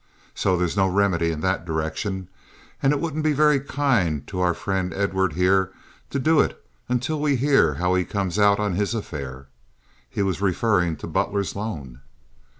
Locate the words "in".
1.31-1.41